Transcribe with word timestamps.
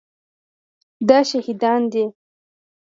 دا 1.07 1.19
شهیدان 1.29 1.81
دي 1.91 2.05